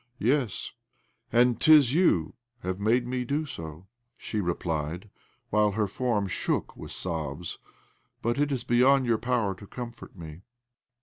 "Yes, 0.31 0.71
and 1.31 1.61
'tis 1.61 1.93
you 1.93 2.33
have 2.61 2.79
made 2.79 3.05
me 3.05 3.23
do 3.23 3.45
so," 3.45 3.85
she 4.17 4.41
replied, 4.41 5.11
while 5.51 5.73
her 5.73 5.85
form 5.85 6.25
shook 6.27 6.75
with 6.75 6.89
sob^." 6.89 7.55
But 8.23 8.39
it 8.39 8.51
is 8.51 8.63
beyond 8.63 9.05
your 9.05 9.19
power 9.19 9.53
to 9.53 9.67
comfort 9.67 10.15
me. 10.15 10.41